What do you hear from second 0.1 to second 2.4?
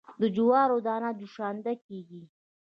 د جوارو دانه جوشانده کیږي.